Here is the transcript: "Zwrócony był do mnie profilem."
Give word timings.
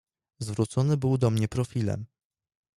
"Zwrócony 0.39 0.97
był 0.97 1.17
do 1.17 1.29
mnie 1.29 1.47
profilem." 1.47 2.05